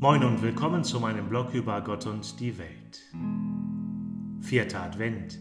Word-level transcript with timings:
Moin 0.00 0.22
und 0.24 0.42
willkommen 0.42 0.84
zu 0.84 1.00
meinem 1.00 1.28
Blog 1.28 1.54
über 1.54 1.80
Gott 1.80 2.06
und 2.06 2.38
die 2.40 2.58
Welt. 2.58 3.00
Vierter 4.40 4.82
Advent 4.82 5.38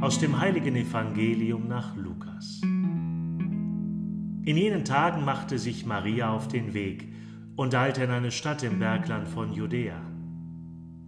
aus 0.00 0.18
dem 0.18 0.38
heiligen 0.38 0.76
Evangelium 0.76 1.66
nach 1.68 1.94
Lukas. 1.96 2.60
In 2.62 4.56
jenen 4.56 4.84
Tagen 4.84 5.24
machte 5.24 5.58
sich 5.58 5.84
Maria 5.84 6.30
auf 6.30 6.48
den 6.48 6.74
Weg 6.74 7.08
und 7.56 7.74
eilte 7.74 8.04
in 8.04 8.10
eine 8.10 8.30
Stadt 8.30 8.62
im 8.62 8.78
Bergland 8.78 9.26
von 9.28 9.52
Judäa. 9.52 10.00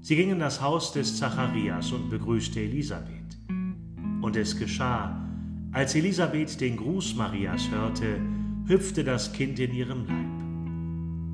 Sie 0.00 0.16
ging 0.16 0.30
in 0.30 0.40
das 0.40 0.60
Haus 0.60 0.92
des 0.92 1.16
Zacharias 1.16 1.92
und 1.92 2.10
begrüßte 2.10 2.60
Elisabeth. 2.60 3.38
Und 4.20 4.36
es 4.36 4.58
geschah, 4.58 5.24
als 5.72 5.94
Elisabeth 5.94 6.60
den 6.60 6.76
Gruß 6.76 7.14
Marias 7.14 7.70
hörte, 7.70 8.20
hüpfte 8.66 9.04
das 9.04 9.32
Kind 9.32 9.60
in 9.60 9.72
ihrem 9.72 10.04
Leib. 10.04 10.49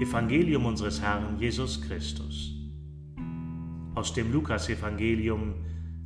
Evangelium 0.00 0.66
unseres 0.66 1.00
Herrn 1.00 1.38
Jesus 1.38 1.80
Christus. 1.80 2.52
Aus 3.94 4.12
dem 4.12 4.32
Lukasevangelium, 4.32 5.54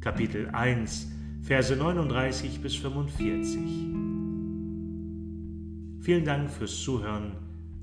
Kapitel 0.00 0.48
1, 0.50 1.12
Verse 1.42 1.76
39 1.76 2.60
bis 2.60 2.74
45. 2.74 3.60
Vielen 6.00 6.24
Dank 6.24 6.50
fürs 6.50 6.82
Zuhören 6.82 7.36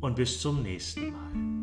und 0.00 0.16
bis 0.16 0.40
zum 0.40 0.62
nächsten 0.64 1.12
Mal. 1.12 1.53